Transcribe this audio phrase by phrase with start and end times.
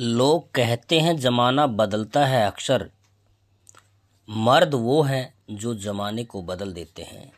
[0.00, 2.90] लोग कहते हैं जमाना बदलता है अक्सर।
[4.30, 7.32] मर्द वो हैं जो जमाने को बदल देते हैं।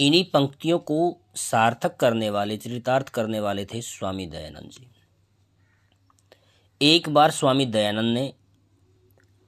[0.00, 4.90] इन्हीं पंक्तियों को सार्थक करने वाले, चरितार्थ करने वाले थे स्वामी दयानंद जी।
[6.82, 8.34] एक बार स्वामी दयानंद ने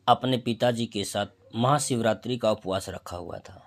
[0.08, 3.66] अपने पिताजी के साथ महाशिवरात्रि का उपवास रखा हुआ था।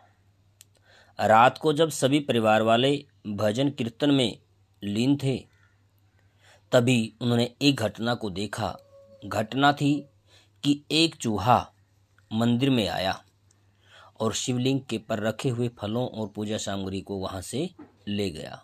[1.20, 4.40] रात को जब सभी परिवार वाले भजन कीर्तन में
[4.84, 5.53] लीन थे
[6.74, 8.78] तभी उन्होंने एक घटना को देखा।
[9.26, 9.94] घटना थी
[10.64, 11.74] कि एक चूहा
[12.34, 13.24] मंदिर में आया
[14.20, 17.70] और शिवलिंग के पर रखे हुए फलों और पूजा सामग्री को वहाँ से
[18.08, 18.62] ले गया।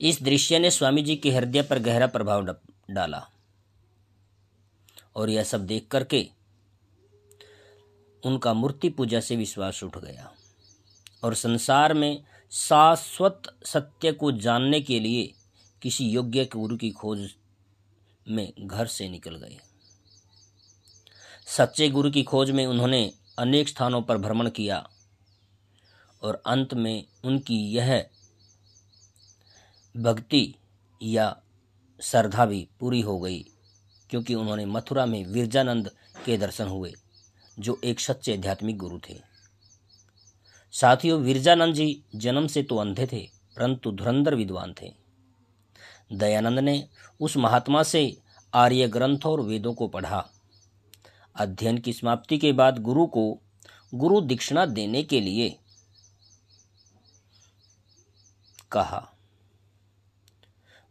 [0.00, 2.44] इस दृश्य ने स्वामी जी के हृदय पर गहरा प्रभाव
[2.90, 3.28] डाला
[5.16, 6.28] और यह सब देख करके
[8.22, 10.32] उनका मूर्ति पूजा से विश्वास उठ गया
[11.24, 15.32] और संसार में शाश्वत सत्य को जानने के लिए
[15.84, 17.30] किसी योग्य गुरु की खोज
[18.28, 19.58] में घर से निकल गए।
[21.46, 24.90] सच्चे गुरु की खोज में उन्होंने अनेक स्थानों पर भ्रमण किया
[26.22, 28.06] और अंत में उनकी यह
[29.96, 30.54] भक्ति
[31.02, 31.42] या
[32.00, 33.46] श्रद्धा भी पूरी हो गई,
[34.10, 35.90] क्योंकि उन्होंने मथुरा में विरजानंद
[36.24, 36.94] के दर्शन हुए,
[37.58, 39.20] जो एक सच्चे आध्यात्मिक गुरु थे।
[40.72, 45.03] साथियों, विरजानंद जी जन्म से तो अंधे थे, परंतु धुरंधर विद्वान थे।
[46.14, 46.88] दयानंद ने
[47.20, 48.20] उस महात्मा से
[48.54, 50.30] आर्य ग्रंथ और वेदों को पढ़ा।
[51.36, 53.40] अध्ययन की समाप्ति के बाद गुरु को
[53.94, 55.58] गुरु दीक्षिणा देने के लिए
[58.72, 59.10] कहा।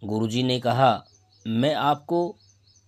[0.04, 1.06] गुरुजी ने कहा,
[1.48, 2.36] मैं आपको,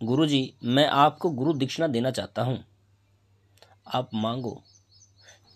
[0.03, 2.66] गुरुजी, मैं आपको गुरु दीक्षिणा देना चाहता हूँ।
[3.88, 4.63] आप मांगो,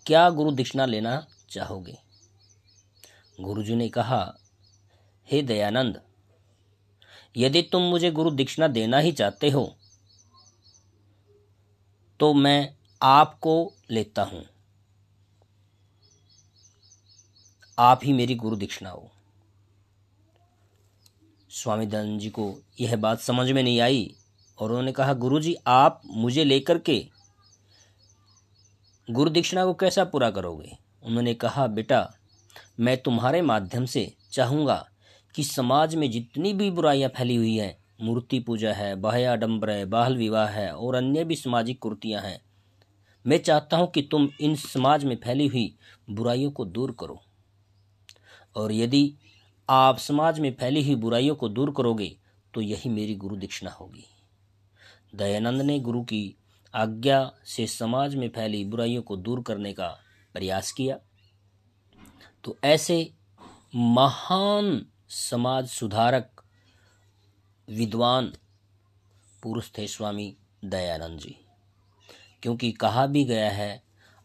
[0.06, 1.98] क्या गुरु दीक्षिणा लेना चाहोगे?
[3.40, 4.36] गुरुजी ने कहा,
[5.28, 6.00] हे दयानंद
[7.36, 9.76] यदि तुम मुझे गुरु दीक्षिणा देना ही चाहते हो
[12.20, 14.44] तो मैं आपको लेता हूँ।
[17.78, 19.10] आप ही मेरी गुरु दीक्षिणा हो।
[21.50, 24.14] स्वामी दयानंद जी को यह बात समझ में नहीं आई
[24.58, 27.08] और उन्होंने कहा गुरु जी आप मुझे लेकर के
[29.10, 30.78] गुरु दीक्षिणा को कैसा पूरा करोगे?
[31.02, 32.14] उन्होंने कहा, बेटा,
[32.80, 34.89] मैं तुम्हारे माध्यम से चाहूँगा
[35.34, 39.84] कि समाज में जितनी भी बुराइयाँ फैली हुई हैं, मूर्ति पूजा है, बाह्य आडम्बर है
[39.86, 42.40] बाहल विवाह है और अन्य भी सामाजिक कुर्तियाँ हैं,
[43.24, 45.74] मैं चाहता हूँ कि तुम इन समाज में फैली हुई
[46.10, 47.20] बुराइयों को दूर करो।
[48.56, 49.12] और यदि
[49.68, 52.16] आप समाज में फैली हुई बुराइयों को दूर करोगे
[52.54, 54.04] तो यही मेरी गुरु दीक्षिणा होगी।
[55.14, 56.36] दयानंद ने गुरु की
[56.74, 59.88] आज्ञा से समाज में फैली बुराइयों को दूर करने का
[60.34, 60.98] प्रयास किया।
[62.44, 63.12] तो ऐसे
[63.74, 66.42] महान समाज सुधारक
[67.68, 68.32] विद्वान
[69.42, 71.36] पुरुष थे स्वामी दयानंद जी।
[72.42, 73.82] क्योंकि कहा भी गया है,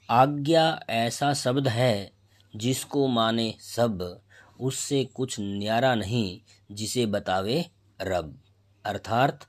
[0.09, 2.11] आज्ञा ऐसा शब्द है
[2.55, 4.21] जिसको माने सब,
[4.59, 6.41] उससे कुछ न्यारा नहीं
[6.71, 7.65] जिसे बतावे
[8.01, 8.41] रब।
[8.85, 9.45] अर्थात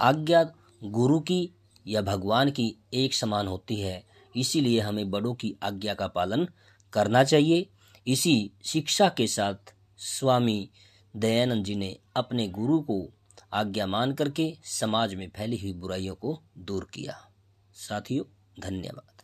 [0.00, 0.44] आज्ञा
[0.84, 1.50] गुरु की
[1.86, 4.04] या भगवान की एक समान होती है,
[4.36, 6.48] इसीलिए हमें बड़ों की आज्ञा का पालन
[6.92, 7.70] करना चाहिए।
[8.06, 10.70] इसी शिक्षा के साथ स्वामी
[11.16, 13.08] दयानंद जी ने अपने गुरु को
[13.52, 17.32] आज्ञा मान करके समाज में फैली हुई बुराइयों को दूर किया।
[17.72, 18.24] साथियों,
[18.60, 19.16] धन्यवाद।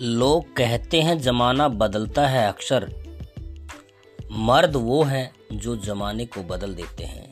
[0.00, 3.08] लोग कहते हैं, जमाना बदलता है अक्सर।
[4.32, 7.27] मर्द वो हैं जो जमाने को बदल देते हैं।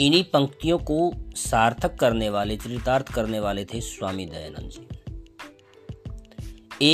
[0.00, 4.88] इन्हीं पंक्तियों को सार्थक करने वाले, चरितार्थ करने वाले थे स्वामी दयानंद जी।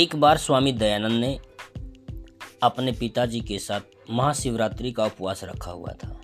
[0.01, 1.39] एक बार स्वामी दयानंद ने
[2.63, 3.81] अपने पिताजी के साथ
[4.11, 6.21] महाशिवरात्रि का उपवास रखा हुआ था।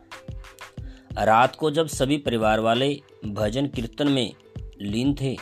[1.24, 4.34] रात को जब सभी परिवार वाले भजन कीर्तन में
[4.82, 5.38] लीन थे,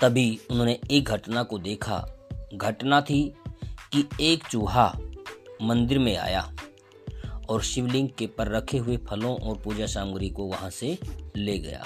[0.00, 2.06] तभी उन्होंने एक घटना को देखा।
[2.54, 3.34] घटना थी
[3.94, 4.98] कि एक चूहा
[5.62, 6.52] मंदिर में आया।
[7.50, 10.98] और शिवलिंग के पर रखे हुए फलों और पूजा सामग्री को वहाँ से
[11.36, 11.84] ले गया।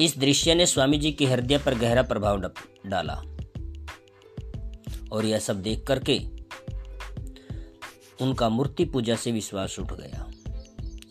[0.00, 2.40] इस दृश्य ने स्वामी जी के हृदय पर गहरा प्रभाव
[2.86, 3.22] डाला।
[5.12, 6.20] और यह सब देख करके
[8.20, 10.30] उनका मूर्ति पूजा से विश्वास उठ गया।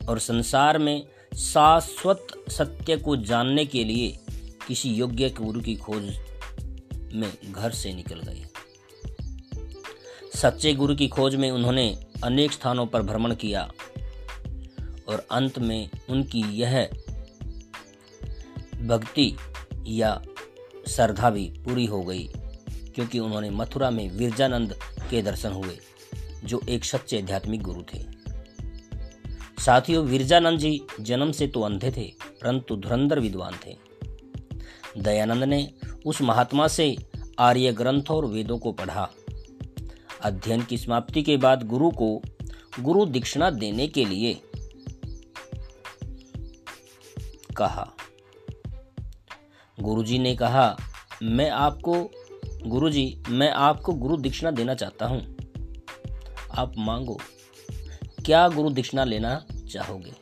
[0.09, 4.19] और संसार में शाश्वत सत्य को जानने के लिए
[4.67, 6.03] किसी योग्य गुरु की खोज
[7.13, 8.45] में घर से निकल गए।
[10.35, 13.71] सच्चे गुरु की खोज में उन्होंने अनेक स्थानों पर भ्रमण किया
[15.09, 16.89] और अंत में उनकी यह
[18.81, 19.37] भक्ति
[19.87, 20.21] या
[20.87, 22.29] श्रद्धा भी पूरी हो गई,
[22.95, 24.75] क्योंकि उन्होंने मथुरा में विरजानंद
[25.09, 25.77] के दर्शन हुए,
[26.43, 28.05] जो एक सच्चे आध्यात्मिक गुरु थे।
[29.59, 33.75] साथियों, विरजानंद जी जन्म से तो अंधे थे, परंतु धुरंधर विद्वान थे।
[34.97, 35.73] दयानंद ने
[36.05, 36.95] उस महात्मा से
[37.39, 39.09] आर्य ग्रंथ और वेदों को पढ़ा।
[40.21, 42.21] अध्ययन की समाप्ति के बाद गुरु को
[42.79, 44.41] गुरु दीक्षिणा देने के लिए
[47.57, 47.93] कहा।
[49.79, 50.77] गुरुजी ने कहा,
[51.23, 52.11] मैं आपको,
[52.65, 55.37] गुरुजी, मैं आपको गुरु दीक्षिणा देना चाहता हूँ।
[56.57, 57.19] आप मांगो,
[58.25, 60.13] क्या गुरु दीक्षिणा लेना चाहोगे?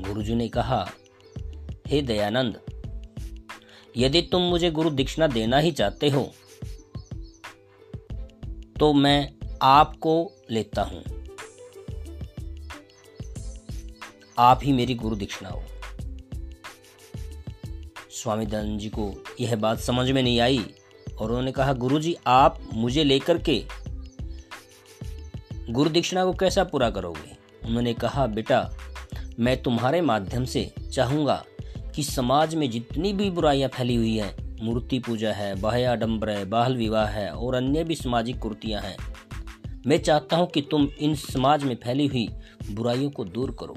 [0.00, 0.90] गुरुजी ने कहा,
[1.86, 2.60] हे दयानंद,
[3.96, 6.32] यदि तुम मुझे गुरु दीक्षिणा देना ही चाहते हो
[8.80, 9.32] तो मैं
[9.62, 11.04] आपको लेता हूँ।
[14.38, 15.62] आप ही मेरी गुरु दीक्षिणा हो
[18.10, 20.74] स्वामी दयानंद जी को यह बात समझ में नहीं आई
[21.20, 23.64] और उन्होंने कहा गुरु जी आप मुझे लेकर के
[25.70, 27.36] गुरु दीक्षिणा को कैसा पूरा करोगे?
[27.64, 28.76] उन्होंने कहा, बेटा,
[29.40, 31.44] मैं तुम्हारे माध्यम से चाहूँगा
[31.94, 36.44] कि समाज में जितनी भी बुराइयाँ फैली हुई हैं मूर्ति पूजा है, बाह्य आडम्बर है
[36.44, 38.96] बाहल विवाह है और अन्य भी सामाजिक कुर्तियाँ हैं।
[39.86, 42.28] मैं चाहता हूँ कि तुम इन समाज में फैली हुई
[42.70, 43.76] बुराइयों को दूर करो।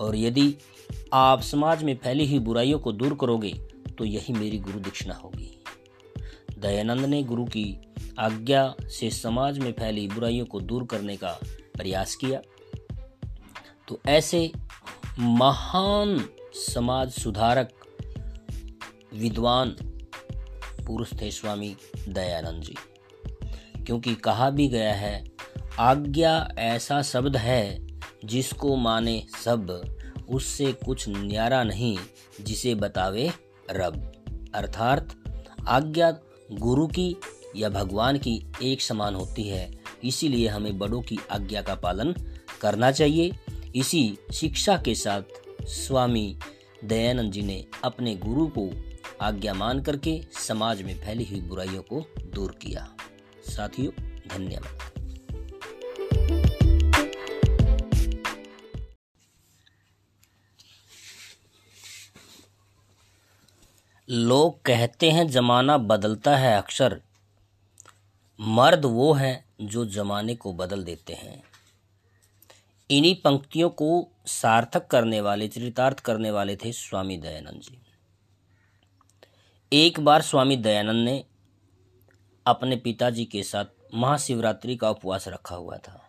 [0.00, 0.54] और यदि
[1.12, 3.52] आप समाज में फैली हुई बुराइयों को दूर करोगे
[3.98, 5.50] तो यही मेरी गुरु दीक्षिणा होगी।
[6.58, 7.64] दयानंद ने गुरु की
[8.18, 11.38] आज्ञा से समाज में फैली बुराइयों को दूर करने का
[11.76, 12.40] प्रयास किया।
[13.88, 14.50] तो ऐसे
[15.18, 16.18] महान
[16.54, 17.72] समाज सुधारक
[19.14, 19.76] विद्वान
[20.86, 21.76] पुरुष थे स्वामी
[22.08, 22.74] दयानंद जी।
[23.84, 25.24] क्योंकि कहा भी गया है,
[25.78, 27.86] आज्ञा ऐसा शब्द है
[28.24, 29.94] जिसको माने सब,
[30.28, 31.98] उससे कुछ न्यारा नहीं,
[32.40, 33.30] जिसे बतावे
[33.70, 34.12] रब।
[34.54, 35.14] अर्थात,
[35.68, 36.10] आज्ञा
[36.52, 37.16] गुरु की
[37.56, 42.14] या भगवान की एक समान होती है, इसीलिए हमें बड़ों की आज्ञा का पालन
[42.60, 43.32] करना चाहिए।
[43.76, 45.22] इसी शिक्षा के साथ
[45.62, 46.38] स्वामी
[46.84, 48.91] दयानंद जी ने अपने गुरु को
[49.22, 52.94] आज्ञा मान करके समाज में फैली हुई बुराइयों को दूर किया।
[53.50, 53.92] साथियों,
[54.28, 54.92] धन्यवाद।
[64.10, 67.00] लोग कहते हैं, जमाना बदलता है अक्सर।
[68.40, 71.42] मर्द वो हैं जो जमाने को बदल देते हैं।
[72.90, 77.78] इन्हीं पंक्तियों को सार्थक करने वाले, चरितार्थ करने वाले थे स्वामी दयानंद जी।
[79.72, 81.24] एक बार स्वामी दयानंद ने
[82.46, 83.64] अपने पिताजी के साथ
[83.94, 86.02] महाशिवरात्रि का उपवास रखा हुआ था।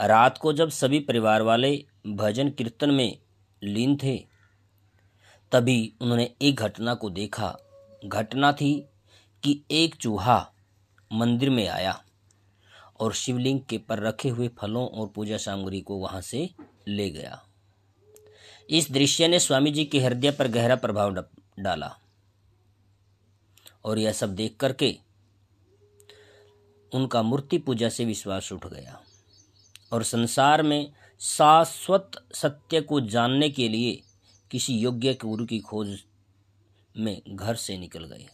[0.00, 3.18] रात को जब सभी परिवार वाले भजन कीर्तन में
[3.62, 4.16] लीन थे,
[5.52, 7.56] तभी उन्होंने एक घटना को देखा।
[8.06, 8.88] घटना थी
[9.42, 10.52] कि एक चूहा
[11.12, 12.04] मंदिर में आया
[13.00, 16.50] और शिवलिंग के पर रखे हुए फलों और पूजा सामग्री को वहाँ से
[16.88, 17.42] ले गया।
[18.70, 21.24] इस दृश्य ने स्वामी जी के हृदय पर गहरा प्रभाव
[21.58, 21.96] डाला।
[23.86, 24.98] और यह सब देख करके
[26.94, 29.02] उनका मूर्ति पूजा से विश्वास उठ गया।
[29.92, 34.02] और संसार में शाश्वत सत्य को जानने के लिए
[34.50, 35.98] किसी योग्य गुरु की खोज
[36.96, 38.26] में घर से निकल गए।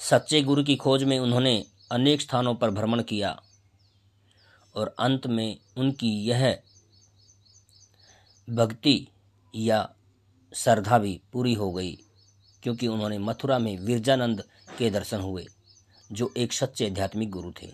[0.00, 3.42] सच्चे गुरु की खोज में उन्होंने अनेक स्थानों पर भ्रमण किया
[4.74, 6.60] और अंत में उनकी यह
[8.50, 9.08] भक्ति
[9.54, 9.94] या
[10.54, 11.98] श्रद्धा भी पूरी हो गई।
[12.62, 14.44] क्योंकि उन्होंने मथुरा में विरजानंद
[14.78, 15.46] के दर्शन हुए,
[16.12, 17.72] जो एक सच्चे आध्यात्मिक गुरु थे।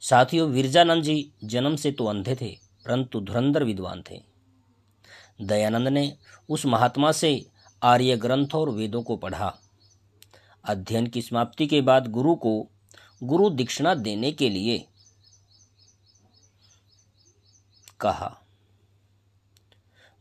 [0.00, 4.22] साथियों, विरजानंद जी जन्म से तो अंधे थे, परंतु धुरंधर विद्वान थे।
[5.42, 6.16] दयानंद ने
[6.48, 7.46] उस महात्मा से
[7.82, 9.58] आर्य ग्रंथ और वेदों को पढ़ा।
[10.64, 12.70] अध्ययन की समाप्ति के बाद गुरु को
[13.22, 14.88] गुरु दीक्षिणा देने के लिए
[18.00, 18.38] कहा।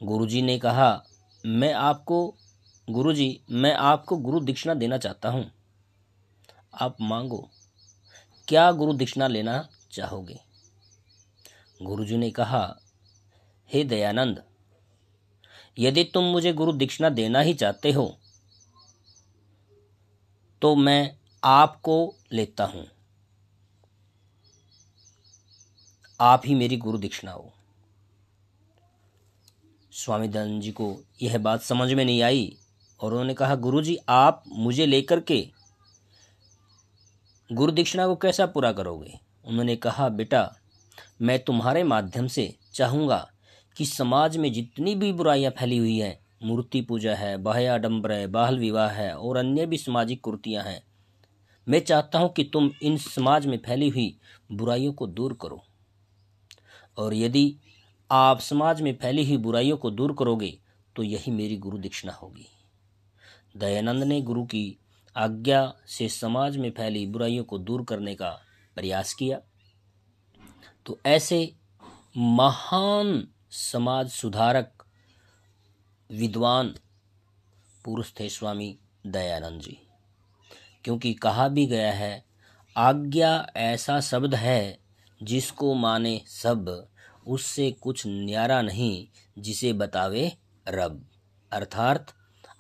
[0.04, 1.04] गुरुजी ने कहा,
[1.46, 2.38] मैं आपको
[2.88, 5.46] गुरुजी, मैं आपको गुरु दीक्षिणा देना चाहता हूँ।
[6.74, 7.38] आप मांगो,
[8.48, 9.58] क्या गुरु दीक्षिणा लेना
[9.92, 10.40] चाहोगे?
[11.82, 12.62] गुरुजी ने कहा,
[13.70, 14.44] हे दयानंद,
[15.78, 18.06] यदि तुम मुझे गुरु दीक्षिणा देना ही चाहते हो
[20.62, 21.98] तो मैं आपको
[22.34, 22.86] लेता हूँ।
[26.20, 27.52] आप ही मेरी गुरु दीक्षिणा हो।
[29.94, 32.58] स्वामी दयानंद जी को यह बात समझ में नहीं आई।
[33.00, 35.46] और उन्होंने कहा, गुरुजी, आप मुझे लेकर के
[37.50, 39.20] गुरु दीक्षिणा को कैसा पूरा करोगे?
[39.46, 40.52] उन्होंने कहा, बेटा,
[41.22, 43.28] मैं तुम्हारे माध्यम से चाहूँगा
[43.78, 48.28] कि समाज में जितनी भी बुराइयाँ फैली हुई हैं, मूर्ति पूजा है बाह्य आडम्बर है,
[48.28, 50.82] बाहल विवाह है और अन्य भी सामाजिक कुर्तियाँ हैं,
[51.68, 54.18] मैं चाहता हूँ कि तुम इन समाज में फैली हुई
[54.52, 55.62] बुराइयों को दूर करो।
[56.98, 57.56] और यदि
[58.10, 60.58] आप समाज में फैली हुई बुराइयों को दूर करोगे
[60.96, 62.48] तो यही मेरी गुरु दीक्षिणा होगी।
[63.58, 64.78] दयानंद ने गुरु की
[65.18, 68.30] आज्ञा से समाज में फैली बुराइयों को दूर करने का
[68.76, 69.40] प्रयास किया।
[70.86, 71.56] तो ऐसे
[72.18, 74.86] महान समाज सुधारक,
[76.12, 76.76] विद्वान
[77.86, 79.78] पुरुष थे स्वामी दयानंद जी।
[80.84, 82.26] क्योंकि कहा भी गया है,
[82.78, 84.80] आज्ञा ऐसा शब्द है
[85.24, 86.88] जिसको माने सब,
[87.28, 89.08] उससे कुछ न्यारा नहीं,
[89.42, 91.06] जिसे बतावे रब।
[91.52, 92.14] अर्थात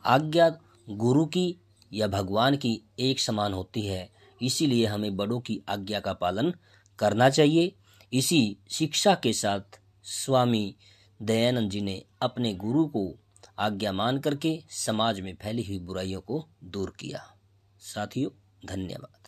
[0.05, 0.49] आज्ञा
[0.89, 1.57] गुरु की
[1.93, 4.11] या भगवान की एक समान होती है।
[4.41, 6.53] इसीलिए हमें बड़ों की आज्ञा का पालन
[6.99, 7.75] करना चाहिए।
[8.13, 10.75] इसी शिक्षा के साथ स्वामी
[11.21, 13.15] दयानंद जी ने अपने गुरु को
[13.59, 17.37] आज्ञा मान करके समाज में फैली हुई बुराइयों को दूर किया।
[17.79, 18.29] साथियों,
[18.65, 19.24] धन्यवाद।